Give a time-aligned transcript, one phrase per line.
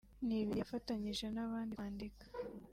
[0.25, 2.25] n’ibindi yafatanyije n’abandi kwandika